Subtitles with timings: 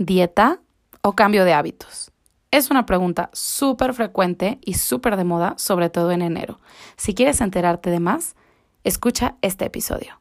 [0.00, 0.60] dieta
[1.02, 2.10] o cambio de hábitos?
[2.50, 6.58] Es una pregunta súper frecuente y súper de moda, sobre todo en enero.
[6.96, 8.34] Si quieres enterarte de más,
[8.82, 10.18] escucha este episodio.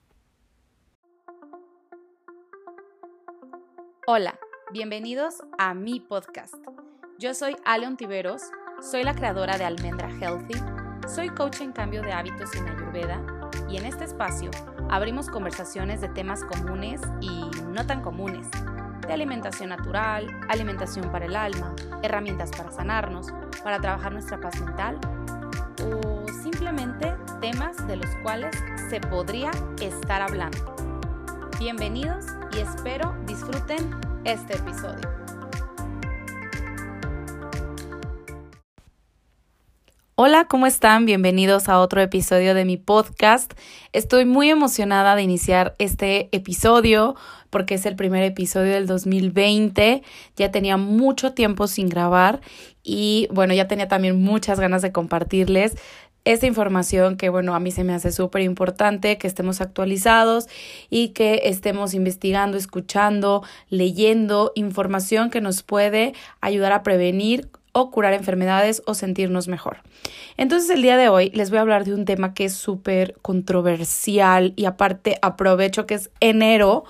[4.05, 4.37] Hola,
[4.73, 6.55] bienvenidos a mi podcast.
[7.17, 8.41] Yo soy Aleon Tiveros,
[8.81, 10.59] soy la creadora de Almendra Healthy,
[11.07, 13.23] soy coach en cambio de hábitos en Ayurveda
[13.69, 14.51] y en este espacio
[14.89, 18.47] abrimos conversaciones de temas comunes y no tan comunes
[19.09, 21.73] de alimentación natural, alimentación para el alma,
[22.03, 24.99] herramientas para sanarnos, para trabajar nuestra paz mental
[25.83, 28.55] o simplemente temas de los cuales
[28.87, 29.49] se podría
[29.81, 30.75] estar hablando.
[31.57, 35.28] Bienvenidos y espero disfruten este episodio.
[40.21, 41.05] Hola, ¿cómo están?
[41.05, 43.53] Bienvenidos a otro episodio de mi podcast.
[43.93, 47.15] Estoy muy emocionada de iniciar este episodio
[47.49, 50.03] porque es el primer episodio del 2020.
[50.35, 52.41] Ya tenía mucho tiempo sin grabar
[52.83, 55.77] y bueno, ya tenía también muchas ganas de compartirles
[56.25, 60.47] esta información que bueno, a mí se me hace súper importante que estemos actualizados
[60.89, 68.13] y que estemos investigando, escuchando, leyendo información que nos puede ayudar a prevenir o curar
[68.13, 69.77] enfermedades o sentirnos mejor.
[70.37, 73.15] Entonces el día de hoy les voy a hablar de un tema que es súper
[73.21, 76.85] controversial y aparte aprovecho que es enero,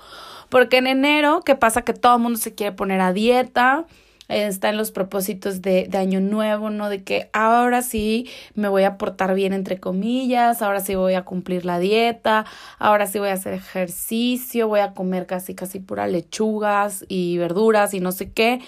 [0.48, 1.82] porque en enero, ¿qué pasa?
[1.82, 3.86] Que todo el mundo se quiere poner a dieta,
[4.30, 6.88] está en los propósitos de, de, año nuevo, ¿no?
[6.88, 11.24] De que ahora sí me voy a portar bien, entre comillas, ahora sí voy a
[11.24, 12.46] cumplir la dieta,
[12.78, 17.94] ahora sí voy a hacer ejercicio, voy a comer casi, casi pura lechugas y verduras
[17.94, 18.60] y no sé qué.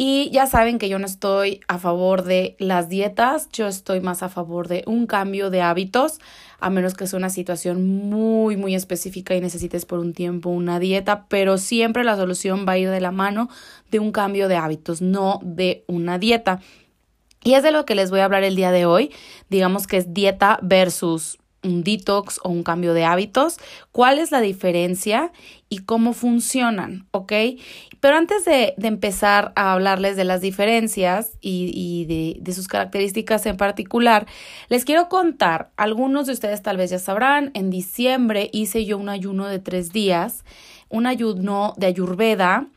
[0.00, 4.22] Y ya saben que yo no estoy a favor de las dietas, yo estoy más
[4.22, 6.20] a favor de un cambio de hábitos,
[6.60, 10.78] a menos que sea una situación muy, muy específica y necesites por un tiempo una
[10.78, 13.48] dieta, pero siempre la solución va a ir de la mano
[13.90, 16.60] de un cambio de hábitos, no de una dieta.
[17.42, 19.10] Y es de lo que les voy a hablar el día de hoy,
[19.50, 23.58] digamos que es dieta versus un detox o un cambio de hábitos,
[23.92, 25.32] cuál es la diferencia
[25.68, 27.32] y cómo funcionan, ¿ok?
[28.00, 34.26] Pero antes de, empezar a hablarles de las diferencias y, de, sus características en particular,
[34.68, 39.08] les quiero contar, algunos de ustedes tal vez ya sabrán, en diciembre hice yo un
[39.08, 40.44] ayuno de tres días,
[40.88, 42.68] un ayuno de ayurveda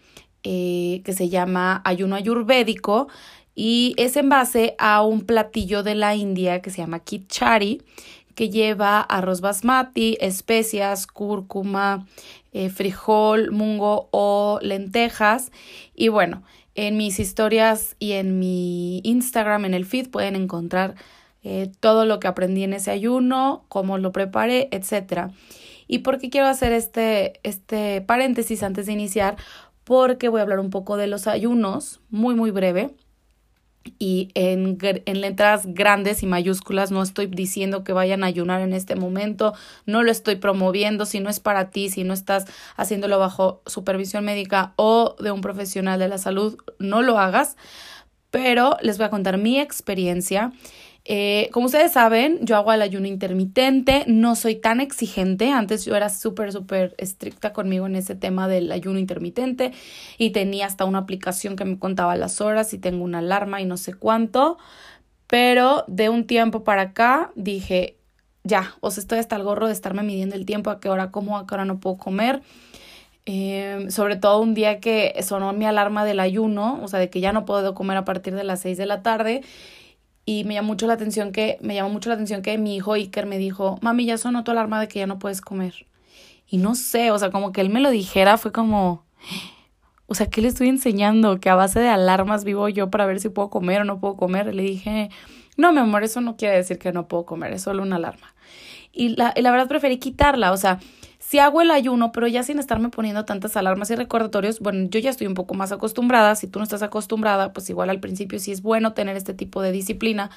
[0.43, 3.07] eh, que se llama ayuno ayurvédico
[3.53, 7.83] y es en base a un platillo de la India que se llama kichari
[8.35, 12.07] que lleva arroz basmati, especias, cúrcuma,
[12.53, 15.51] eh, frijol, mungo o lentejas.
[15.95, 16.43] Y bueno,
[16.75, 20.95] en mis historias y en mi Instagram, en el feed, pueden encontrar
[21.43, 25.31] eh, todo lo que aprendí en ese ayuno, cómo lo preparé, etc.
[25.87, 29.37] ¿Y por qué quiero hacer este, este paréntesis antes de iniciar?
[29.83, 32.95] Porque voy a hablar un poco de los ayunos, muy, muy breve
[33.97, 38.73] y en, en, letras grandes y mayúsculas no estoy diciendo que vayan a ayunar en
[38.73, 39.53] este momento,
[39.85, 44.23] no lo estoy promoviendo, si no es para ti, si no estás haciéndolo bajo supervisión
[44.23, 47.57] médica o de un profesional de la salud, no lo hagas,
[48.29, 50.51] pero les voy a contar mi experiencia
[51.03, 55.95] eh, como ustedes saben, yo hago el ayuno intermitente, no soy tan exigente, antes yo
[55.95, 59.71] era súper, súper estricta conmigo en ese tema del ayuno intermitente
[60.19, 63.65] y tenía hasta una aplicación que me contaba las horas y tengo una alarma y
[63.65, 64.59] no sé cuánto,
[65.25, 67.97] pero de un tiempo para acá dije,
[68.43, 71.11] ya, o sea, estoy hasta el gorro de estarme midiendo el tiempo, a qué hora
[71.11, 72.41] como, a qué hora no puedo comer.
[73.27, 77.21] Eh, sobre todo un día que sonó mi alarma del ayuno, o sea, de que
[77.21, 79.41] ya no puedo comer a partir de las 6 de la tarde
[80.25, 82.93] y me llamó mucho la atención que me llamó mucho la atención que mi hijo
[82.93, 85.85] Iker me dijo, "Mami, ya sonó tu alarma de que ya no puedes comer."
[86.47, 89.05] Y no sé, o sea, como que él me lo dijera fue como
[90.11, 91.39] o sea, ¿qué le estoy enseñando?
[91.39, 94.17] Que a base de alarmas vivo yo para ver si puedo comer o no puedo
[94.17, 94.53] comer.
[94.53, 95.09] Le dije,
[95.55, 98.35] no, mi amor, eso no quiere decir que no puedo comer, es solo una alarma.
[98.91, 100.81] Y la, y la verdad preferí quitarla, o sea,
[101.31, 104.99] si hago el ayuno, pero ya sin estarme poniendo tantas alarmas y recordatorios, bueno, yo
[104.99, 106.35] ya estoy un poco más acostumbrada.
[106.35, 109.61] Si tú no estás acostumbrada, pues igual al principio sí es bueno tener este tipo
[109.61, 110.29] de disciplina,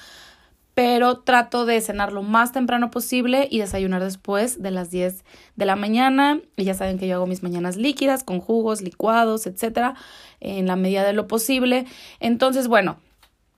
[0.73, 5.25] pero trato de cenar lo más temprano posible y desayunar después de las 10
[5.57, 6.39] de la mañana.
[6.55, 9.95] Y ya saben que yo hago mis mañanas líquidas con jugos, licuados, etcétera,
[10.39, 11.85] en la medida de lo posible.
[12.21, 12.95] Entonces, bueno,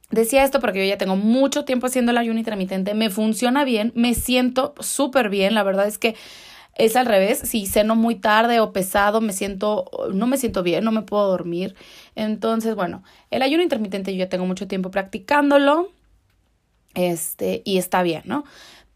[0.09, 3.91] Decía esto porque yo ya tengo mucho tiempo haciendo el ayuno intermitente, me funciona bien,
[3.93, 6.15] me siento súper bien, la verdad es que
[6.77, 10.83] es al revés, si ceno muy tarde o pesado, me siento, no me siento bien,
[10.83, 11.75] no me puedo dormir.
[12.15, 15.89] Entonces, bueno, el ayuno intermitente yo ya tengo mucho tiempo practicándolo,
[16.93, 18.43] este, y está bien, ¿no?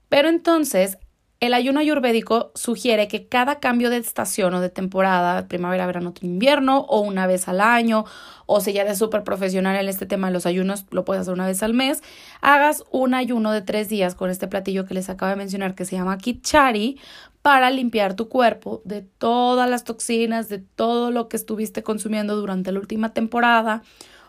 [0.09, 0.97] Pero entonces,
[1.39, 6.81] el ayuno ayurvédico sugiere que cada cambio de estación o de temporada, primavera, verano, invierno,
[6.81, 8.05] o una vez al año,
[8.45, 11.33] o si ya eres súper profesional en este tema de los ayunos, lo puedes hacer
[11.33, 12.03] una vez al mes,
[12.41, 15.85] hagas un ayuno de tres días con este platillo que les acabo de mencionar que
[15.85, 16.99] se llama Kichari
[17.41, 22.71] para limpiar tu cuerpo de todas las toxinas, de todo lo que estuviste consumiendo durante
[22.71, 23.81] la última temporada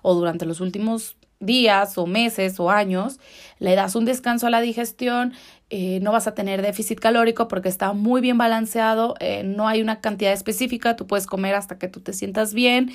[0.02, 3.18] o durante los últimos días o meses o años,
[3.58, 5.34] le das un descanso a la digestión,
[5.70, 9.82] eh, no vas a tener déficit calórico porque está muy bien balanceado, eh, no hay
[9.82, 12.92] una cantidad específica, tú puedes comer hasta que tú te sientas bien.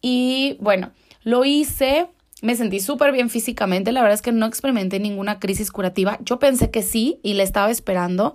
[0.00, 2.08] Y bueno, lo hice,
[2.42, 6.38] me sentí súper bien físicamente, la verdad es que no experimenté ninguna crisis curativa, yo
[6.38, 8.34] pensé que sí y le estaba esperando.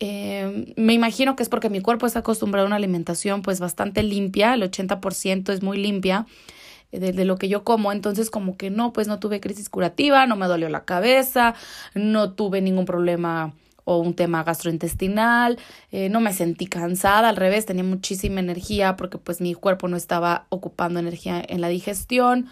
[0.00, 4.02] Eh, me imagino que es porque mi cuerpo está acostumbrado a una alimentación pues bastante
[4.02, 6.26] limpia, el 80% es muy limpia
[6.98, 10.36] de, lo que yo como, entonces como que no, pues no tuve crisis curativa, no
[10.36, 11.54] me dolió la cabeza,
[11.94, 13.52] no tuve ningún problema
[13.84, 15.58] o un tema gastrointestinal,
[15.92, 19.96] eh, no me sentí cansada, al revés, tenía muchísima energía porque pues mi cuerpo no
[19.96, 22.48] estaba ocupando energía en la digestión.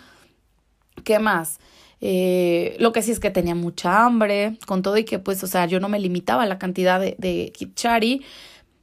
[1.04, 1.58] ¿Qué más?
[2.04, 5.46] Eh, lo que sí es que tenía mucha hambre, con todo y que pues, o
[5.46, 8.22] sea, yo no me limitaba a la cantidad de, de kichari,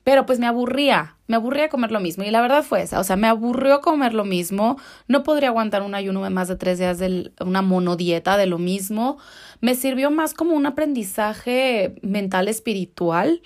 [0.05, 2.23] pero pues me aburría, me aburría comer lo mismo.
[2.23, 4.77] Y la verdad fue esa, o sea, me aburrió comer lo mismo.
[5.09, 8.57] No podría aguantar un ayuno de más de tres días de una monodieta de lo
[8.57, 9.17] mismo.
[9.59, 13.41] Me sirvió más como un aprendizaje mental espiritual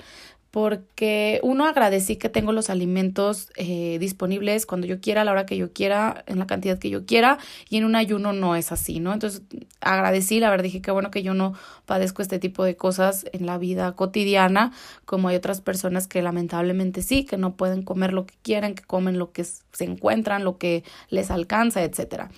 [0.53, 5.47] porque uno agradecí que tengo los alimentos eh, disponibles cuando yo quiera, a la hora
[5.47, 7.39] que yo quiera, en la cantidad que yo quiera,
[7.69, 9.13] y en un ayuno no es así, ¿no?
[9.13, 9.41] Entonces
[9.81, 11.55] agradecí, la verdad dije que bueno que yo no
[11.87, 14.73] padezco este tipo de cosas en la vida cotidiana,
[15.05, 18.83] como hay otras personas que lamentablemente sí, que no pueden comer lo que quieren, que
[18.83, 22.29] comen lo que se encuentran, lo que les alcanza, etcétera.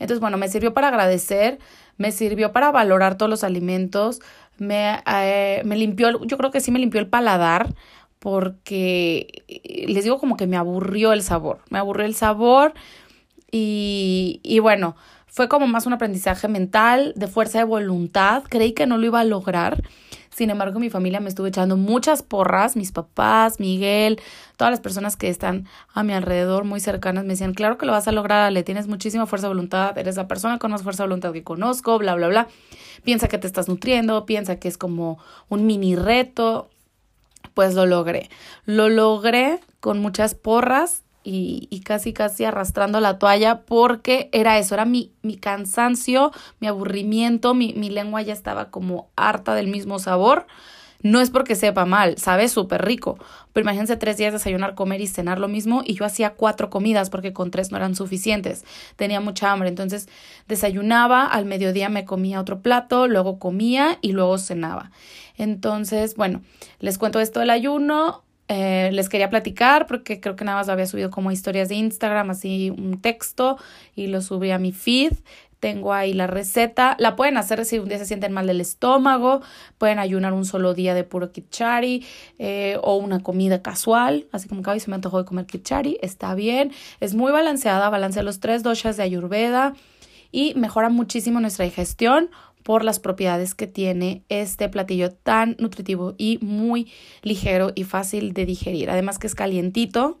[0.00, 1.60] Entonces, bueno, me sirvió para agradecer,
[1.98, 4.20] me sirvió para valorar todos los alimentos,
[4.60, 7.74] me, eh, me limpió, yo creo que sí me limpió el paladar
[8.18, 12.74] porque eh, les digo como que me aburrió el sabor, me aburrió el sabor
[13.50, 14.96] y, y bueno,
[15.26, 19.20] fue como más un aprendizaje mental, de fuerza de voluntad, creí que no lo iba
[19.20, 19.82] a lograr.
[20.30, 24.20] Sin embargo, mi familia me estuvo echando muchas porras, mis papás, Miguel,
[24.56, 27.92] todas las personas que están a mi alrededor muy cercanas me decían, claro que lo
[27.92, 31.02] vas a lograr, le tienes muchísima fuerza de voluntad, eres la persona con más fuerza
[31.02, 32.48] de voluntad que conozco, bla, bla, bla.
[33.02, 35.18] Piensa que te estás nutriendo, piensa que es como
[35.48, 36.70] un mini reto,
[37.54, 38.30] pues lo logré.
[38.66, 44.84] Lo logré con muchas porras y, casi casi arrastrando la toalla porque era eso, era
[44.84, 50.46] mi, mi cansancio, mi aburrimiento, mi, mi lengua ya estaba como harta del mismo sabor.
[51.02, 53.18] No es porque sepa mal, sabe súper rico.
[53.52, 55.82] Pero imagínense tres días desayunar, comer y cenar lo mismo.
[55.84, 58.64] Y yo hacía cuatro comidas porque con tres no eran suficientes.
[58.96, 59.70] Tenía mucha hambre.
[59.70, 60.08] Entonces
[60.46, 64.90] desayunaba, al mediodía me comía otro plato, luego comía y luego cenaba.
[65.38, 66.42] Entonces, bueno,
[66.80, 68.24] les cuento esto del ayuno.
[68.52, 72.30] Eh, les quería platicar porque creo que nada más había subido como historias de Instagram,
[72.30, 73.58] así un texto
[73.94, 75.12] y lo subí a mi feed.
[75.60, 76.96] Tengo ahí la receta.
[76.98, 79.40] La pueden hacer si un día se sienten mal del estómago.
[79.78, 82.04] Pueden ayunar un solo día de puro kichari
[82.40, 84.26] eh, o una comida casual.
[84.32, 85.98] Así como que hoy se me antojó de comer kichari.
[86.02, 86.72] Está bien.
[86.98, 87.88] Es muy balanceada.
[87.88, 89.74] Balancea los tres doshas de ayurveda
[90.32, 92.30] y mejora muchísimo nuestra digestión
[92.62, 96.90] por las propiedades que tiene este platillo tan nutritivo y muy
[97.22, 98.90] ligero y fácil de digerir.
[98.90, 100.18] Además que es calientito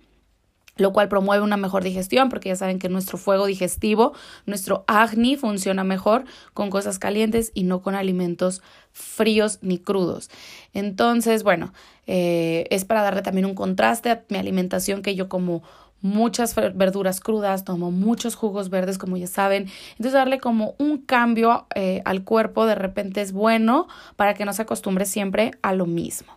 [0.80, 4.14] lo cual promueve una mejor digestión, porque ya saben que nuestro fuego digestivo,
[4.46, 6.24] nuestro agni funciona mejor
[6.54, 8.62] con cosas calientes y no con alimentos
[8.92, 10.30] fríos ni crudos.
[10.72, 11.72] Entonces, bueno,
[12.06, 15.62] eh, es para darle también un contraste a mi alimentación que yo como
[16.02, 19.68] muchas verduras crudas, tomo muchos jugos verdes, como ya saben.
[19.92, 24.52] Entonces, darle como un cambio eh, al cuerpo de repente es bueno para que no
[24.52, 26.32] se acostumbre siempre a lo mismo.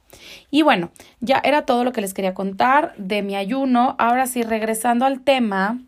[0.52, 3.96] Y bueno, ya era todo lo que les quería contar de mi ayuno.
[4.00, 5.80] Ahora sí, regresando al tema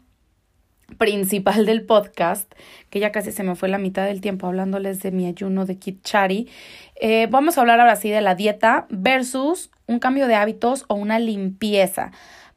[0.97, 2.51] principal del podcast,
[2.89, 5.77] que ya casi se me fue la mitad del tiempo hablándoles de mi ayuno de
[5.77, 6.47] Kit Chari,
[6.95, 10.95] eh, vamos a hablar ahora sí de la dieta versus un cambio de hábitos o
[10.95, 12.11] una limpieza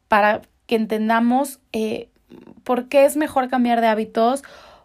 [0.07, 2.09] para que entendamos eh,
[2.63, 4.43] por qué es mejor cambiar de hábitos.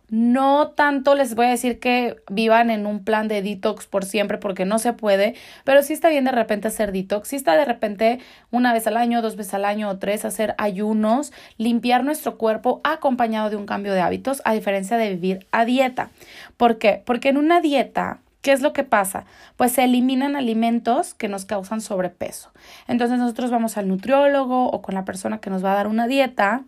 [0.09, 4.39] No tanto les voy a decir que vivan en un plan de detox por siempre
[4.39, 7.65] porque no se puede, pero sí está bien de repente hacer detox, sí está de
[7.65, 12.39] repente una vez al año, dos veces al año o tres hacer ayunos, limpiar nuestro
[12.39, 16.11] cuerpo acompañado de un cambio de hábitos a diferencia de vivir a dieta.
[16.57, 17.03] ¿Por qué?
[17.05, 19.25] Porque en una dieta ¿Qué es lo que pasa?
[19.57, 22.53] Pues se eliminan alimentos que nos causan sobrepeso.
[22.87, 26.07] Entonces nosotros vamos al nutriólogo o con la persona que nos va a dar una
[26.07, 26.63] dieta,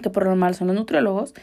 [0.00, 1.34] que por lo normal son los nutriólogos,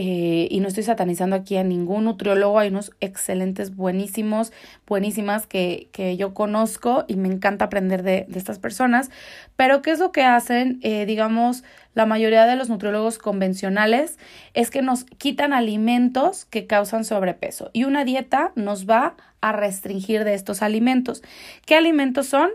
[0.00, 4.52] eh, y no estoy satanizando aquí a ningún nutriólogo, hay unos excelentes, buenísimos,
[4.86, 9.10] buenísimas que, que yo conozco y me encanta aprender de, de, estas personas,
[9.56, 11.64] pero ¿qué es lo que hacen, eh, digamos,
[11.94, 14.20] la mayoría de los nutriólogos convencionales?
[14.54, 20.22] Es que nos quitan alimentos que causan sobrepeso y una dieta nos va a restringir
[20.22, 21.24] de estos alimentos.
[21.66, 22.50] ¿Qué alimentos son?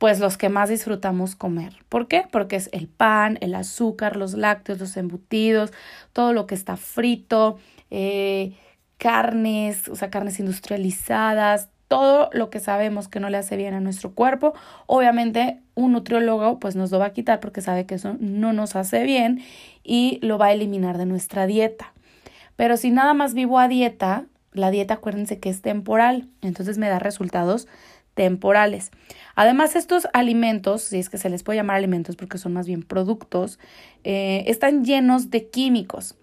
[0.00, 1.74] Pues los que más disfrutamos comer.
[1.90, 2.24] ¿Por qué?
[2.32, 5.74] Porque es el pan, el azúcar, los lácteos, los embutidos,
[6.14, 7.58] todo lo que está frito,
[7.90, 8.56] eh,
[8.96, 13.80] carnes, o sea, carnes industrializadas, todo lo que sabemos que no le hace bien a
[13.80, 14.54] nuestro cuerpo.
[14.86, 18.76] Obviamente un nutriólogo pues nos lo va a quitar porque sabe que eso no nos
[18.76, 19.42] hace bien
[19.84, 21.92] y lo va a eliminar de nuestra dieta.
[22.56, 26.88] Pero si nada más vivo a dieta, la dieta acuérdense que es temporal, entonces me
[26.88, 27.68] da resultados
[28.14, 28.90] temporales.
[29.34, 32.82] Además, estos alimentos, si es que se les puede llamar alimentos porque son más bien
[32.82, 33.58] productos,
[34.04, 36.16] eh, están llenos de químicos.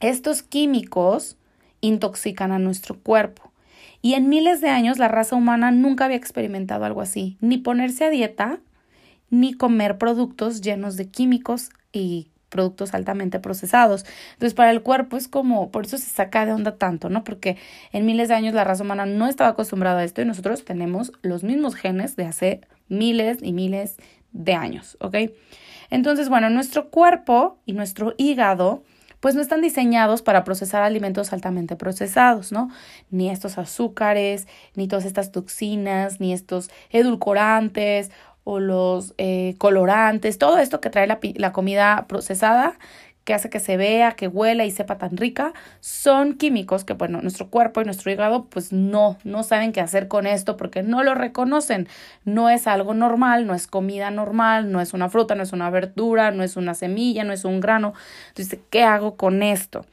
[0.00, 1.36] Estos químicos
[1.80, 3.52] intoxican a nuestro cuerpo.
[4.02, 8.04] Y en miles de años la raza humana nunca había experimentado algo así, ni ponerse
[8.04, 8.60] a dieta,
[9.30, 14.06] ni comer productos llenos de químicos y productos altamente procesados.
[14.34, 17.24] Entonces, para el cuerpo es como, por eso se saca de onda tanto, ¿no?
[17.24, 17.56] Porque
[17.90, 21.10] en miles de años la raza humana no estaba acostumbrada a esto y nosotros tenemos
[21.22, 23.96] los mismos genes de hace miles y miles
[24.30, 25.16] de años, ¿ok?
[25.90, 28.84] Entonces, bueno, nuestro cuerpo y nuestro hígado
[29.18, 32.68] pues no están diseñados para procesar alimentos altamente procesados, ¿no?
[33.10, 34.46] Ni estos azúcares,
[34.76, 38.10] ni todas estas toxinas, ni estos edulcorantes
[38.44, 42.78] o los eh, colorantes, todo esto que trae la, la comida procesada
[43.24, 47.22] que hace que se vea, que huela y sepa tan rica, son químicos que, bueno,
[47.22, 51.02] nuestro cuerpo y nuestro hígado, pues no, no saben qué hacer con esto porque no
[51.02, 51.88] lo reconocen.
[52.24, 55.70] No es algo normal, no es comida normal, no es una fruta, no es una
[55.70, 57.94] verdura, no es una semilla, no es un grano.
[58.28, 59.86] Entonces, ¿qué hago con esto?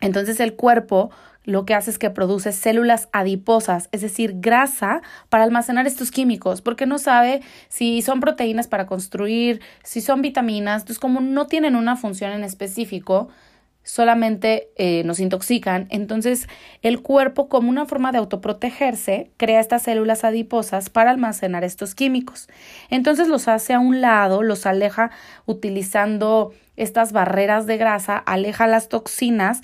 [0.00, 1.10] Entonces el cuerpo
[1.44, 6.62] lo que hace es que produce células adiposas, es decir, grasa para almacenar estos químicos,
[6.62, 11.76] porque no sabe si son proteínas para construir, si son vitaminas, entonces como no tienen
[11.76, 13.28] una función en específico,
[13.84, 16.48] solamente eh, nos intoxican, entonces
[16.82, 22.48] el cuerpo como una forma de autoprotegerse crea estas células adiposas para almacenar estos químicos.
[22.90, 25.10] Entonces los hace a un lado, los aleja
[25.46, 29.62] utilizando estas barreras de grasa, aleja las toxinas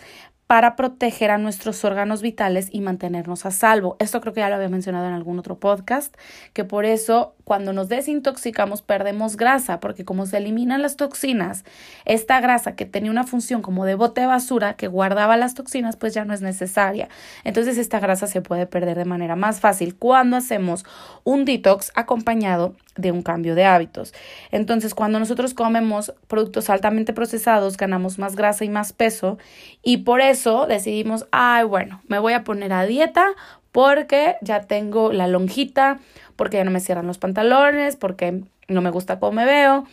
[0.49, 3.97] para proteger a nuestros órganos vitales y mantenernos a salvo.
[3.99, 6.17] Esto creo que ya lo había mencionado en algún otro podcast,
[6.55, 11.65] que por eso cuando nos desintoxicamos perdemos grasa, porque como se eliminan las toxinas,
[12.07, 15.97] esta grasa que tenía una función como de bote de basura que guardaba las toxinas,
[15.97, 17.11] pues ya no es necesaria.
[17.45, 20.87] Entonces esta grasa se puede perder de manera más fácil cuando hacemos
[21.25, 24.13] un detox acompañado de un cambio de hábitos.
[24.51, 29.39] Entonces, cuando nosotros comemos productos altamente procesados, ganamos más grasa y más peso
[29.85, 30.38] y por eso
[30.69, 33.29] decidimos, ay, bueno, me voy a poner a dieta
[33.73, 35.99] porque ya tengo la lonjita,
[36.37, 39.87] porque ya no me cierran los pantalones, porque no me gusta cómo me veo,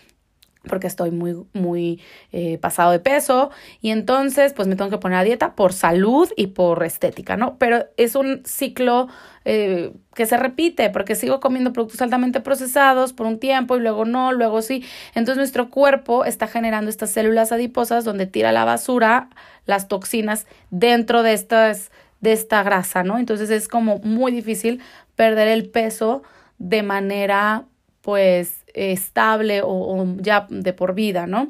[0.67, 5.19] porque estoy muy, muy eh, pasado de peso y entonces pues me tengo que poner
[5.19, 7.57] a dieta por salud y por estética, ¿no?
[7.57, 9.07] Pero es un ciclo
[9.45, 14.05] eh, que se repite porque sigo comiendo productos altamente procesados por un tiempo y luego
[14.05, 14.83] no, luego sí.
[15.13, 19.29] Entonces nuestro cuerpo está generando estas células adiposas donde tira la basura,
[19.65, 21.91] las toxinas dentro de estas
[22.21, 23.19] de esta grasa, ¿no?
[23.19, 24.81] Entonces es como muy difícil
[25.15, 26.23] perder el peso
[26.57, 27.65] de manera
[28.01, 31.49] pues estable o, ya de por vida, ¿no?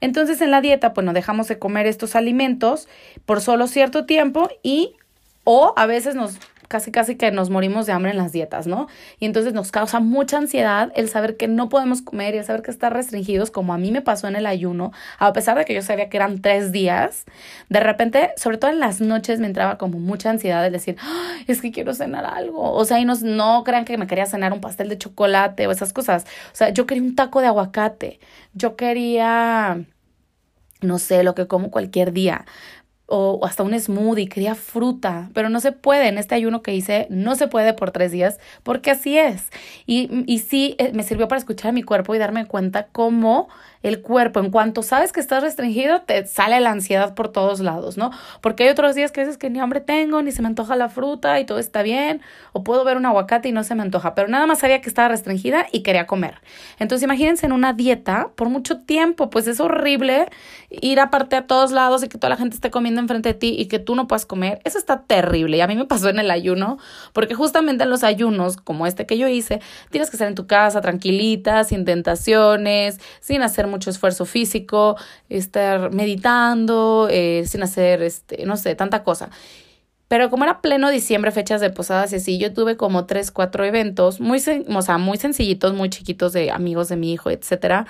[0.00, 2.88] Entonces en la dieta, bueno, dejamos de comer estos alimentos
[3.24, 4.96] por solo cierto tiempo y
[5.44, 8.88] o a veces nos casi casi que nos morimos de hambre en las dietas, ¿no?
[9.18, 12.62] Y entonces nos causa mucha ansiedad el saber que no podemos comer y el saber
[12.62, 15.74] que está restringidos, como a mí me pasó en el ayuno, a pesar de que
[15.74, 17.24] yo sabía que eran tres días,
[17.68, 20.96] de repente, sobre todo en las noches, me entraba como mucha ansiedad de decir,
[21.46, 24.52] es que quiero cenar algo, o sea, y no, no crean que me quería cenar
[24.52, 28.20] un pastel de chocolate o esas cosas, o sea, yo quería un taco de aguacate,
[28.54, 29.84] yo quería
[30.84, 32.44] no sé, lo que como cualquier día
[33.06, 36.08] o, hasta un smoothie, quería fruta, pero no se puede.
[36.08, 39.50] En este ayuno que hice, no se puede por tres días, porque así es.
[39.86, 43.48] Y, y sí, eh, me sirvió para escuchar a mi cuerpo y darme cuenta cómo
[43.84, 47.98] el cuerpo, en cuanto sabes que estás restringido, te sale la ansiedad por todos lados,
[47.98, 48.10] ¿no?
[48.40, 50.88] Porque hay otros días que dices que ni hambre tengo, ni se me antoja la
[50.88, 52.22] fruta y todo está bien,
[52.52, 54.88] o puedo ver un aguacate y no se me antoja, pero nada más sabía que
[54.88, 56.40] estaba restringida y quería comer.
[56.78, 60.28] Entonces imagínense en una dieta por mucho tiempo, pues es horrible
[60.70, 63.54] ir aparte a todos lados y que toda la gente esté comiendo enfrente de ti
[63.58, 64.62] y que tú no puedas comer.
[64.64, 66.78] Eso está terrible y a mí me pasó en el ayuno,
[67.12, 69.60] porque justamente en los ayunos, como este que yo hice,
[69.90, 74.96] tienes que estar en tu casa tranquilita, sin tentaciones, sin hacer mucho esfuerzo físico,
[75.28, 79.30] estar meditando, eh, sin hacer, este, no sé, tanta cosa.
[80.08, 83.64] Pero como era pleno diciembre, fechas de posadas y así, yo tuve como tres, cuatro
[83.64, 87.86] eventos, muy, o sea, muy sencillitos, muy chiquitos de amigos de mi hijo, etcétera.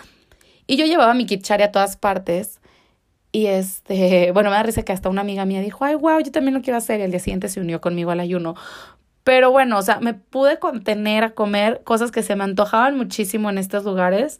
[0.66, 2.60] Y yo llevaba mi kitchari a todas partes.
[3.32, 6.32] Y este, bueno, me da risa que hasta una amiga mía dijo, ay, wow, yo
[6.32, 7.00] también lo quiero hacer.
[7.00, 8.54] Y el día siguiente se unió conmigo al ayuno.
[9.24, 13.50] Pero bueno, o sea, me pude contener a comer cosas que se me antojaban muchísimo
[13.50, 14.38] en estos lugares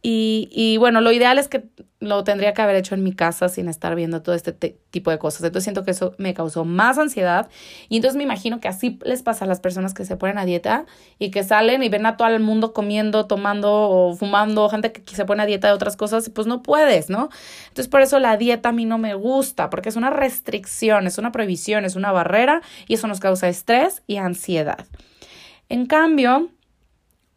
[0.00, 1.64] y, y, bueno, lo ideal es que
[2.00, 5.18] lo tendría que haber hecho en mi casa sin estar viendo todo este tipo de
[5.18, 5.42] cosas.
[5.42, 7.48] Entonces siento que eso me causó más ansiedad.
[7.88, 10.44] Y entonces me imagino que así les pasa a las personas que se ponen a
[10.44, 10.86] dieta
[11.18, 15.16] y que salen y ven a todo el mundo comiendo, tomando o fumando, gente que
[15.16, 17.30] se pone a dieta de otras cosas, pues no puedes, ¿no?
[17.62, 21.18] Entonces por eso la dieta a mí no me gusta, porque es una restricción, es
[21.18, 24.86] una prohibición, es una barrera y eso nos causa estrés y ansiedad.
[25.68, 26.50] En cambio,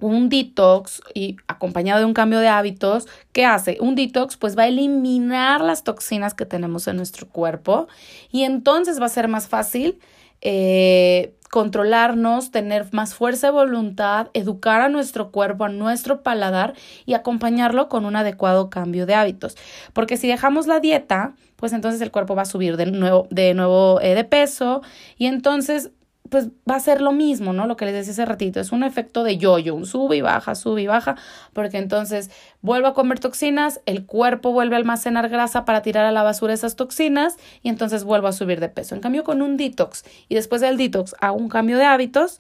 [0.02, 3.78] un detox y acompañado de un cambio de hábitos, ¿qué hace?
[3.80, 7.88] Un detox pues va a eliminar las toxinas que tenemos en nuestro cuerpo
[8.32, 10.00] y entonces va a ser más fácil
[10.42, 16.74] eh, controlarnos, tener más fuerza de voluntad, educar a nuestro cuerpo, a nuestro paladar
[17.06, 19.58] y acompañarlo con un adecuado cambio de hábitos.
[19.92, 23.54] Porque si dejamos la dieta, pues entonces el cuerpo va a subir de nuevo de,
[23.54, 24.82] nuevo, eh, de peso
[25.18, 25.92] y entonces
[26.32, 27.68] pues va a ser lo mismo, ¿no?
[27.68, 30.56] Lo que les decía hace ratito, es un efecto de yo-yo, un sube y baja,
[30.56, 31.18] sube y baja,
[31.52, 36.14] porque entonces vuelvo a comer toxinas, el cuerpo vuelve a almacenar grasa para tirar a
[36.14, 38.96] la basura esas toxinas y entonces vuelvo a subir de peso.
[38.96, 42.40] En cambio, con un detox y después del detox hago un cambio de hábitos,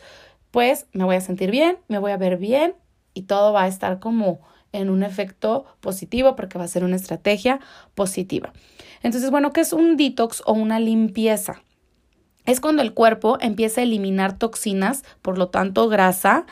[0.51, 2.75] pues me voy a sentir bien, me voy a ver bien
[3.13, 4.39] y todo va a estar como
[4.71, 7.59] en un efecto positivo porque va a ser una estrategia
[7.93, 8.53] positiva.
[9.03, 11.61] Entonces, bueno, ¿qué es un detox o una limpieza?
[12.45, 16.45] Es cuando el cuerpo empieza a eliminar toxinas, por lo tanto grasa,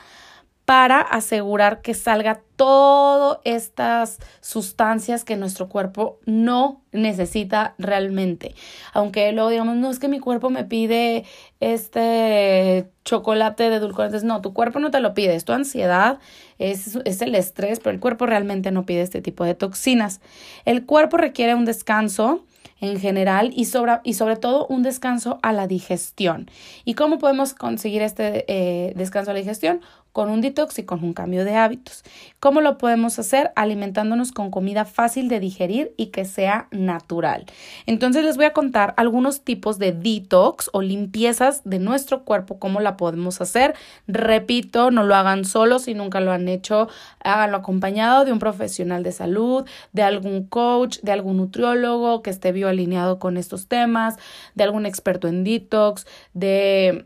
[0.69, 8.53] para asegurar que salga todas estas sustancias que nuestro cuerpo no necesita realmente.
[8.93, 11.25] Aunque luego digamos, no es que mi cuerpo me pide
[11.60, 14.24] este chocolate de edulcorantes.
[14.24, 16.19] No, tu cuerpo no te lo pide, es tu ansiedad,
[16.60, 20.22] es, es el estrés, pero el cuerpo realmente no pide este tipo de toxinas.
[20.65, 22.46] El cuerpo requiere un descanso
[22.82, 26.50] en general y sobre, y sobre todo un descanso a la digestión.
[26.86, 29.82] ¿Y cómo podemos conseguir este eh, descanso a la digestión?
[30.12, 32.04] Con un detox y con un cambio de hábitos.
[32.39, 33.52] ¿Cómo lo podemos hacer?
[33.56, 37.45] Alimentándonos con comida fácil de digerir y que sea natural.
[37.86, 42.80] Entonces les voy a contar algunos tipos de detox o limpiezas de nuestro cuerpo, cómo
[42.80, 43.76] la podemos hacer.
[44.08, 46.88] Repito, no lo hagan solos si nunca lo han hecho,
[47.24, 52.52] háganlo acompañado de un profesional de salud, de algún coach, de algún nutriólogo que esté
[52.52, 54.17] bioalineado con estos temas,
[54.56, 57.06] de algún experto en detox, de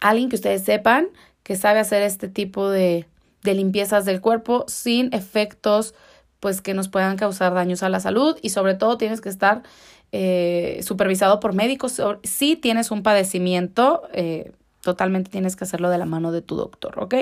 [0.00, 1.08] alguien que ustedes sepan
[1.46, 3.06] que sabe hacer este tipo de,
[3.44, 5.94] de limpiezas del cuerpo sin efectos
[6.40, 9.62] pues que nos puedan causar daños a la salud y sobre todo tienes que estar
[10.10, 12.02] eh, supervisado por médicos.
[12.24, 16.98] Si tienes un padecimiento, eh, totalmente tienes que hacerlo de la mano de tu doctor,
[16.98, 17.14] ¿ok?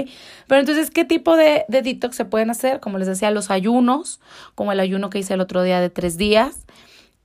[0.49, 2.81] Pero entonces, ¿qué tipo de, de detox se pueden hacer?
[2.81, 4.21] Como les decía, los ayunos,
[4.55, 6.65] como el ayuno que hice el otro día de tres días.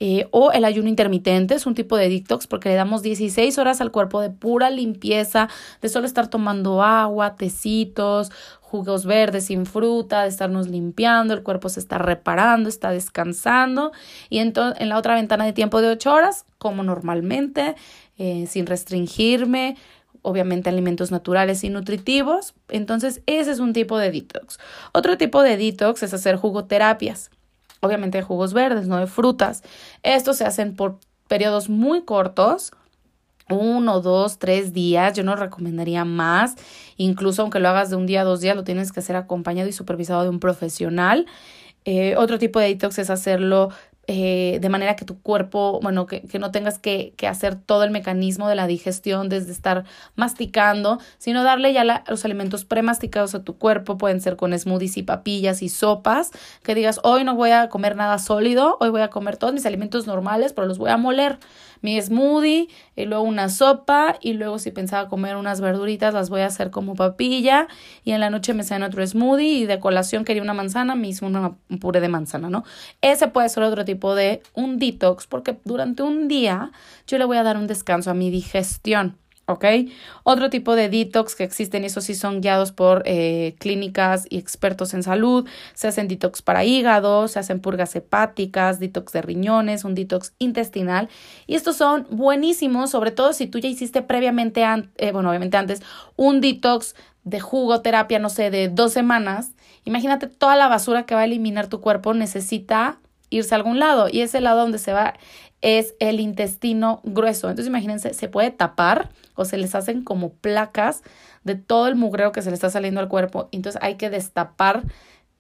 [0.02, 3.82] Eh, o el ayuno intermitente es un tipo de detox porque le damos 16 horas
[3.82, 5.50] al cuerpo de pura limpieza,
[5.82, 8.32] de solo estar tomando agua, tecitos,
[8.62, 13.92] jugos verdes sin fruta, de estarnos limpiando, el cuerpo se está reparando, está descansando
[14.30, 17.76] y entonces en la otra ventana de tiempo de 8 horas, como normalmente,
[18.18, 19.76] eh, sin restringirme,
[20.22, 24.60] obviamente alimentos naturales y nutritivos, entonces ese es un tipo de detox.
[24.94, 27.32] Otro tipo de detox es hacer jugoterapias
[27.82, 29.64] obviamente de jugos verdes, no de frutas.
[30.04, 32.72] Estos se hacen por periodos muy cortos,
[33.50, 35.14] uno, dos, tres días.
[35.14, 36.56] Yo no recomendaría más.
[36.98, 39.70] Incluso aunque lo hagas de un día a dos días, lo tienes que hacer acompañado
[39.70, 41.26] y supervisado de un profesional.
[41.86, 43.70] Eh, otro tipo de detox es hacerlo
[44.12, 47.84] eh, de manera que tu cuerpo, bueno, que, que no tengas que, que, hacer todo
[47.84, 49.84] el mecanismo de la digestión desde estar
[50.16, 55.04] masticando, sino darle ya los alimentos premasticados a tu cuerpo, pueden ser con smoothies y
[55.04, 56.32] papillas y sopas,
[56.64, 59.68] que digas, hoy no voy a comer nada sólido, hoy voy a comer todos mis
[59.68, 61.38] alimentos normales, pero los voy a moler
[61.82, 66.42] mi smoothie y luego una sopa y luego si pensaba comer unas verduritas las voy
[66.42, 67.68] a hacer como papilla
[68.04, 71.08] y en la noche me en otro smoothie y de colación quería una manzana, me
[71.08, 72.64] hice una, un puré de manzana, ¿no?
[73.02, 76.72] Ese puede ser otro tipo de un detox porque durante un día
[77.08, 79.18] yo le voy a dar un descanso a mi digestión.
[79.50, 79.66] ¿Ok?
[80.24, 84.94] Otro tipo de detox que existen, esos sí son guiados por eh, clínicas y expertos
[84.94, 89.96] en salud, se hacen detox para hígado, se hacen purgas hepáticas, detox de riñones, un
[89.96, 91.10] detox intestinal,
[91.48, 94.64] y estos son buenísimos, sobre todo si tú ya hiciste previamente,
[94.98, 95.82] eh, bueno, obviamente antes,
[96.16, 99.52] un detox de jugoterapia, no sé, de dos semanas,
[99.84, 104.08] imagínate toda la basura que va a eliminar tu cuerpo necesita irse a algún lado
[104.12, 105.16] y ese lado donde se va
[105.62, 107.50] es el intestino grueso.
[107.50, 111.04] Entonces imagínense, se puede tapar o se les hacen como placas
[111.44, 113.50] de todo el mugreo que se le está saliendo al cuerpo.
[113.52, 114.84] Entonces hay que destapar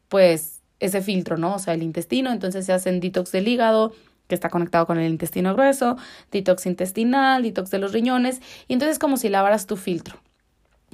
[0.10, 1.56] pues ese filtro, ¿no?
[1.56, 2.32] O sea, el intestino.
[2.32, 3.94] Entonces se hacen detox del hígado,
[4.28, 5.98] que está conectado con el intestino grueso,
[6.32, 8.42] detox intestinal, detox de los riñones.
[8.68, 10.20] Y entonces es como si lavaras tu filtro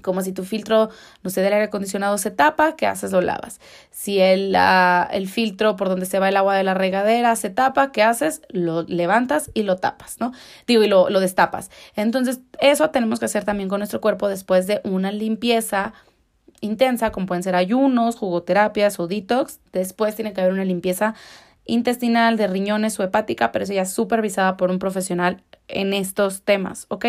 [0.05, 0.89] como si tu filtro,
[1.23, 3.11] no sé, del aire acondicionado se tapa, ¿qué haces?
[3.11, 3.59] Lo lavas.
[3.89, 4.55] Si el,
[5.11, 8.41] el filtro por donde se va el agua de la regadera se tapa, ¿qué haces?
[8.49, 10.31] Lo levantas y lo tapas, ¿no?
[10.67, 11.71] Digo, y lo, lo destapas.
[11.95, 15.93] Entonces, eso tenemos que hacer también con nuestro cuerpo después de una limpieza
[16.61, 19.59] intensa, como pueden ser ayunos, jugoterapias o detox.
[19.73, 21.15] Después tiene que haber una limpieza
[21.65, 26.43] intestinal, de riñones o hepática, pero eso ya es supervisada por un profesional en estos
[26.43, 27.05] temas, ¿ok?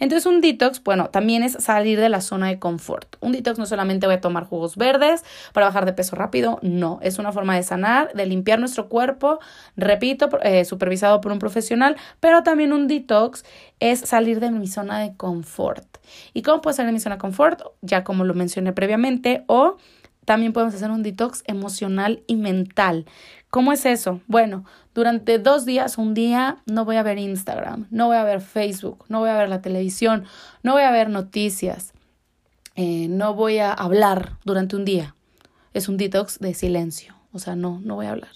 [0.00, 3.16] Entonces un detox, bueno, también es salir de la zona de confort.
[3.20, 6.98] Un detox no solamente voy a tomar jugos verdes para bajar de peso rápido, no,
[7.02, 9.38] es una forma de sanar, de limpiar nuestro cuerpo,
[9.76, 13.44] repito, eh, supervisado por un profesional, pero también un detox
[13.80, 15.98] es salir de mi zona de confort.
[16.32, 17.62] ¿Y cómo puedo salir de mi zona de confort?
[17.80, 19.76] Ya como lo mencioné previamente, o
[20.24, 23.06] también podemos hacer un detox emocional y mental.
[23.54, 24.20] ¿Cómo es eso?
[24.26, 24.64] Bueno,
[24.96, 29.04] durante dos días, un día, no voy a ver Instagram, no voy a ver Facebook,
[29.08, 30.24] no voy a ver la televisión,
[30.64, 31.92] no voy a ver noticias,
[32.74, 35.14] eh, no voy a hablar durante un día.
[35.72, 38.32] Es un detox de silencio, o sea, no, no voy a hablar.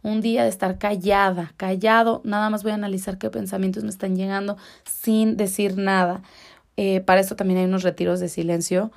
[0.00, 4.16] Un día de estar callada, callado, nada más voy a analizar qué pensamientos me están
[4.16, 6.22] llegando sin decir nada.
[6.78, 8.90] Eh, para esto también hay unos retiros de silencio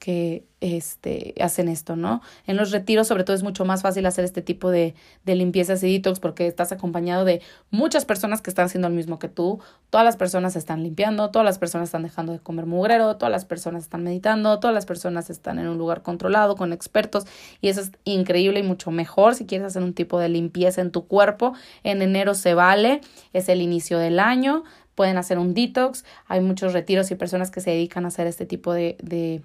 [0.00, 2.22] que este, hacen esto, ¿no?
[2.46, 5.82] En los retiros, sobre todo, es mucho más fácil hacer este tipo de, de limpiezas
[5.82, 9.60] y detox porque estás acompañado de muchas personas que están haciendo lo mismo que tú.
[9.90, 13.44] Todas las personas están limpiando, todas las personas están dejando de comer mugrero, todas las
[13.44, 17.26] personas están meditando, todas las personas están en un lugar controlado con expertos
[17.60, 20.92] y eso es increíble y mucho mejor si quieres hacer un tipo de limpieza en
[20.92, 21.52] tu cuerpo.
[21.84, 23.02] En enero se vale,
[23.34, 27.60] es el inicio del año, pueden hacer un detox, hay muchos retiros y personas que
[27.60, 29.42] se dedican a hacer este tipo de, de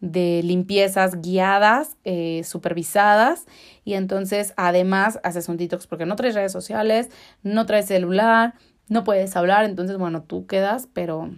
[0.00, 3.46] de limpiezas guiadas, eh, supervisadas
[3.84, 7.10] y entonces además haces un detox porque no traes redes sociales,
[7.42, 8.54] no traes celular,
[8.88, 11.30] no puedes hablar, entonces bueno, tú quedas pero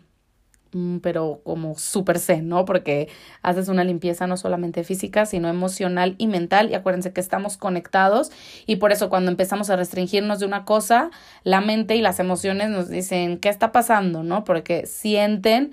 [0.72, 2.66] mm, pero como súper zen, ¿no?
[2.66, 3.08] Porque
[3.42, 6.70] haces una limpieza no solamente física, sino emocional y mental.
[6.70, 8.30] Y acuérdense que estamos conectados
[8.66, 11.10] y por eso cuando empezamos a restringirnos de una cosa,
[11.44, 14.22] la mente y las emociones nos dicen, ¿qué está pasando?
[14.22, 14.44] ¿No?
[14.44, 15.72] Porque sienten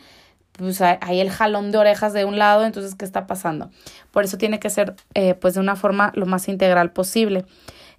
[0.58, 3.70] pues hay el jalón de orejas de un lado, entonces, ¿qué está pasando?
[4.12, 7.46] Por eso tiene que ser, eh, pues, de una forma lo más integral posible.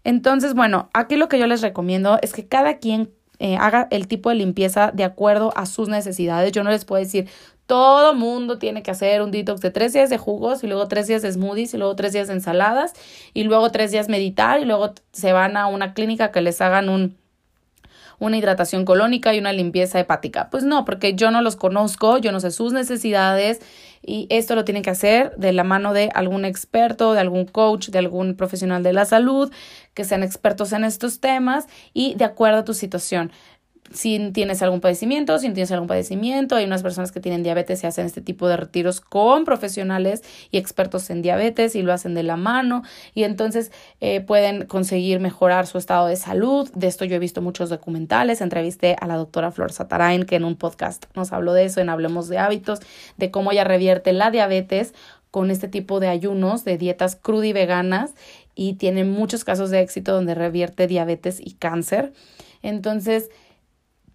[0.05, 4.09] Entonces, bueno, aquí lo que yo les recomiendo es que cada quien eh, haga el
[4.09, 6.53] tipo de limpieza de acuerdo a sus necesidades.
[6.53, 7.29] Yo no les puedo decir,
[7.67, 11.07] todo mundo tiene que hacer un detox de tres días de jugos y luego tres
[11.07, 12.95] días de smoothies y luego tres días de ensaladas
[13.35, 16.89] y luego tres días meditar y luego se van a una clínica que les hagan
[16.89, 17.19] un
[18.19, 20.49] una hidratación colónica y una limpieza hepática.
[20.51, 23.61] Pues no, porque yo no los conozco, yo no sé sus necesidades
[24.03, 27.89] y esto lo tienen que hacer de la mano de algún experto, de algún coach,
[27.89, 29.53] de algún profesional de la salud,
[29.95, 33.33] que sean expertos en estos temas y de acuerdo a tu situación
[33.93, 37.87] si tienes algún padecimiento, si tienes algún padecimiento, hay unas personas que tienen diabetes y
[37.87, 42.23] hacen este tipo de retiros con profesionales y expertos en diabetes y lo hacen de
[42.23, 42.83] la mano
[43.15, 46.71] y entonces eh, pueden conseguir mejorar su estado de salud.
[46.75, 50.45] De esto yo he visto muchos documentales, entrevisté a la doctora Flor Satarain que en
[50.45, 52.81] un podcast nos habló de eso, en Hablemos de Hábitos,
[53.17, 54.95] de cómo ella revierte la diabetes
[55.31, 58.15] con este tipo de ayunos, de dietas crudas y veganas
[58.55, 62.13] y tiene muchos casos de éxito donde revierte diabetes y cáncer.
[62.63, 63.31] Entonces,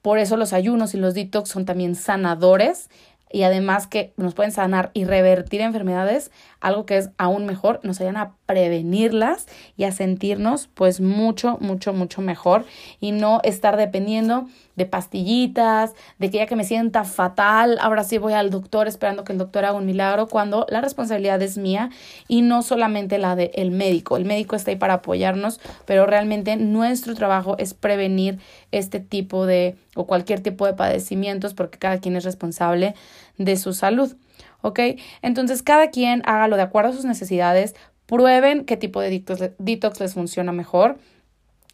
[0.03, 2.89] por eso los ayunos y los detox son también sanadores
[3.31, 6.29] y además que nos pueden sanar y revertir enfermedades,
[6.63, 9.47] algo que es aún mejor, nos ayudan a prevenirlas
[9.77, 12.65] y a sentirnos pues mucho, mucho, mucho mejor
[12.99, 18.17] y no estar dependiendo de pastillitas, de que ya que me sienta fatal, ahora sí
[18.17, 21.89] voy al doctor esperando que el doctor haga un milagro, cuando la responsabilidad es mía
[22.27, 24.17] y no solamente la del médico.
[24.17, 28.39] El médico está ahí para apoyarnos, pero realmente nuestro trabajo es prevenir
[28.71, 32.95] este tipo de o cualquier tipo de padecimientos porque cada quien es responsable
[33.37, 34.15] de su salud.
[34.63, 34.79] ¿Ok?
[35.21, 39.23] Entonces cada quien hágalo de acuerdo a sus necesidades, prueben qué tipo de
[39.59, 40.97] detox, les funciona mejor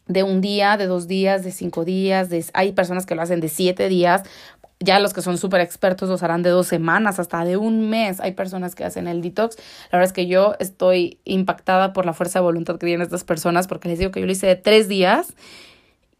[0.06, 3.48] de un día, de dos días, de cinco días, hay personas que lo hacen de
[3.48, 4.24] siete días,
[4.80, 8.18] ya los que son súper expertos los harán de dos semanas, hasta de un mes.
[8.18, 9.56] Hay personas que hacen el detox.
[9.92, 13.22] La verdad es que yo estoy impactada por la fuerza de voluntad que tienen estas
[13.22, 15.34] personas, porque les digo que yo lo hice de tres días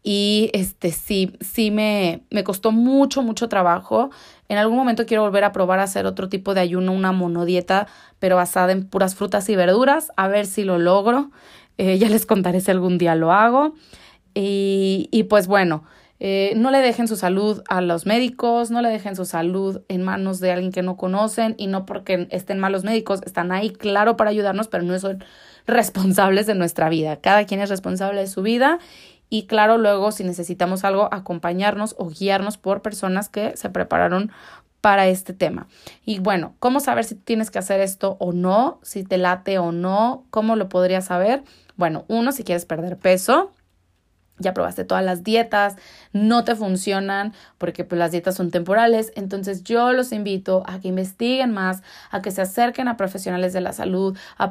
[0.03, 4.09] y este sí, sí me, me costó mucho, mucho trabajo.
[4.49, 7.87] En algún momento quiero volver a probar a hacer otro tipo de ayuno, una monodieta,
[8.19, 11.31] pero basada en puras frutas y verduras, a ver si lo logro.
[11.77, 13.75] Eh, ya les contaré si algún día lo hago.
[14.33, 15.83] Y, y pues bueno,
[16.23, 20.03] eh, no le dejen su salud a los médicos, no le dejen su salud en
[20.03, 24.17] manos de alguien que no conocen y no porque estén malos médicos, están ahí, claro,
[24.17, 25.23] para ayudarnos, pero no son
[25.65, 27.15] responsables de nuestra vida.
[27.15, 28.77] Cada quien es responsable de su vida
[29.33, 34.29] y claro, luego si necesitamos algo, acompañarnos o guiarnos por personas que se prepararon
[34.81, 35.67] para este tema.
[36.03, 38.79] Y bueno, ¿cómo saber si tienes que hacer esto o no?
[38.83, 41.43] Si te late o no, ¿cómo lo podrías saber?
[41.77, 43.53] Bueno, uno, si quieres perder peso,
[44.41, 45.75] ya probaste todas las dietas,
[46.13, 49.11] no te funcionan porque pues, las dietas son temporales.
[49.15, 53.61] Entonces yo los invito a que investiguen más, a que se acerquen a profesionales de
[53.61, 54.49] la salud, a,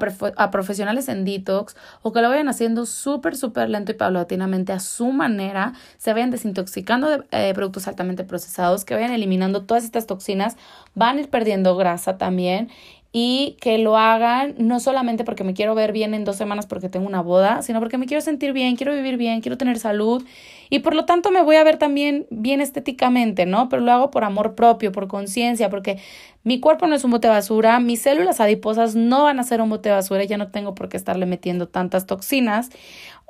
[0.51, 5.13] profesionales en detox o que lo vayan haciendo súper, súper lento y paulatinamente a su
[5.13, 10.57] manera, se vayan desintoxicando de eh, productos altamente procesados, que vayan eliminando todas estas toxinas,
[10.95, 12.71] van a ir perdiendo grasa también
[13.13, 16.89] y que lo hagan no solamente porque me quiero ver bien en dos semanas porque
[16.89, 20.25] tengo una boda, sino porque me quiero sentir bien, quiero vivir bien, quiero tener salud
[20.69, 23.69] y por lo tanto me voy a ver también bien estéticamente, ¿no?
[23.69, 25.99] Pero lo hago por amor propio, por conciencia, porque
[26.45, 29.61] mi cuerpo no es un bote de basura, mis células adiposas no van a ser
[29.61, 32.71] un bote de basura, ya no tengo por qué estarle metiendo tantas toxinas.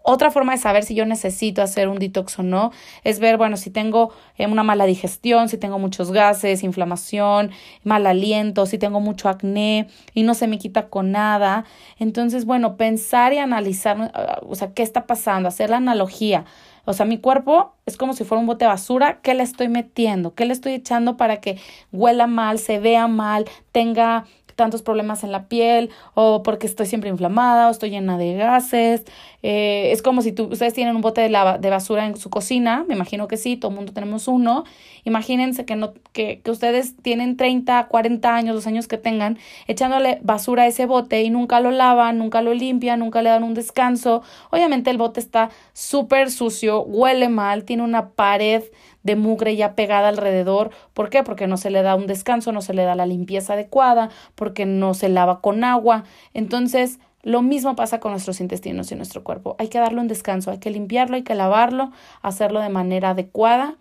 [0.03, 2.73] Otra forma de saber si yo necesito hacer un detox o no
[3.05, 7.51] es ver, bueno, si tengo eh, una mala digestión, si tengo muchos gases, inflamación,
[7.85, 11.65] mal aliento, si tengo mucho acné y no se me quita con nada.
[11.99, 16.45] Entonces, bueno, pensar y analizar, o sea, qué está pasando, hacer la analogía.
[16.85, 19.21] O sea, mi cuerpo es como si fuera un bote de basura.
[19.21, 20.35] ¿Qué le estoy metiendo?
[20.35, 21.59] ¿Qué le estoy echando para que
[21.93, 24.25] huela mal, se vea mal, tenga
[24.61, 29.05] tantos problemas en la piel o porque estoy siempre inflamada o estoy llena de gases.
[29.43, 32.95] Eh, es como si tú, ustedes tienen un bote de, basura en su cocina, me
[32.95, 34.65] imagino que sí, todo el mundo tenemos uno.
[35.05, 40.19] Imagínense que, no, que, que ustedes tienen 30, 40 años, los años que tengan, echándole
[40.23, 43.55] basura a ese bote y nunca lo lavan, nunca lo limpian, nunca le dan un
[43.55, 44.23] descanso.
[44.51, 48.63] Obviamente el bote está súper sucio, huele mal, tiene una pared
[49.03, 50.71] de mugre ya pegada alrededor.
[50.95, 51.23] ¿Por qué?
[51.23, 54.67] Porque no se le da un descanso, no se le da la limpieza adecuada, porque
[54.67, 56.05] no se lava con agua.
[56.35, 59.57] Entonces, lo mismo pasa con nuestros intestinos y nuestro cuerpo.
[59.59, 63.77] Hay que darle un descanso, hay que limpiarlo, hay que lavarlo, hacerlo de manera adecuada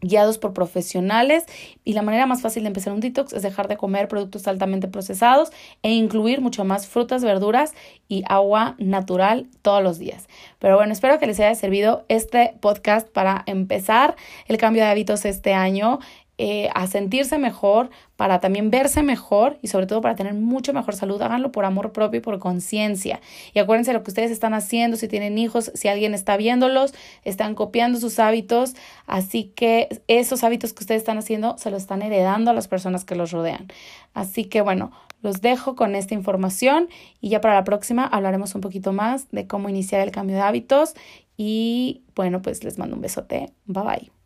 [0.00, 1.44] guiados por profesionales
[1.84, 4.88] y la manera más fácil de empezar un detox es dejar de comer productos altamente
[4.88, 5.50] procesados
[5.82, 7.74] e incluir mucho más frutas, verduras
[8.08, 10.28] y agua natural todos los días.
[10.58, 15.24] Pero bueno, espero que les haya servido este podcast para empezar el cambio de hábitos
[15.24, 15.98] este año
[16.38, 20.94] eh, a sentirse mejor, para también verse mejor y sobre todo para tener mucho mejor
[20.94, 21.20] salud.
[21.20, 23.20] Háganlo por amor propio y por conciencia.
[23.54, 27.54] Y acuérdense lo que ustedes están haciendo, si tienen hijos, si alguien está viéndolos, están
[27.54, 28.74] copiando sus hábitos.
[29.06, 33.04] Así que esos hábitos que ustedes están haciendo se los están heredando a las personas
[33.04, 33.68] que los rodean.
[34.14, 36.88] Así que bueno, los dejo con esta información
[37.20, 40.42] y ya para la próxima hablaremos un poquito más de cómo iniciar el cambio de
[40.42, 40.94] hábitos.
[41.36, 43.52] Y bueno, pues les mando un besote.
[43.66, 44.17] Bye bye.